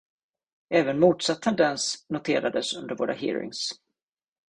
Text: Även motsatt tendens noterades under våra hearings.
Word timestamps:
Även 0.69 0.99
motsatt 0.99 1.41
tendens 1.41 2.05
noterades 2.09 2.75
under 2.75 2.95
våra 2.95 3.13
hearings. 3.13 3.71